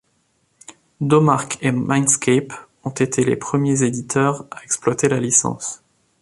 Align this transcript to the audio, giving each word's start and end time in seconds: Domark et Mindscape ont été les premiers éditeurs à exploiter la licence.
Domark 0.99 1.59
et 1.61 1.71
Mindscape 1.71 2.53
ont 2.85 2.89
été 2.89 3.23
les 3.23 3.35
premiers 3.35 3.83
éditeurs 3.83 4.47
à 4.49 4.63
exploiter 4.63 5.07
la 5.07 5.19
licence. 5.19 5.83